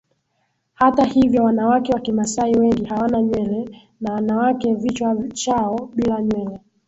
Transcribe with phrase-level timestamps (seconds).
[0.73, 3.69] Hata hivyo wanawake wa Kimasai wengi hawana nywele
[4.01, 6.59] na wanaweka vichwa chao bila nywele